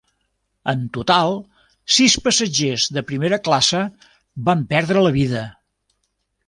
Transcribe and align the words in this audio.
En 0.71 0.79
total, 0.95 1.35
sis 1.97 2.15
passatgers 2.29 2.87
de 2.97 3.05
primera 3.13 3.41
classe 3.49 3.83
van 4.49 4.69
perdre 4.75 5.07
la 5.09 5.15
vida. 5.21 5.47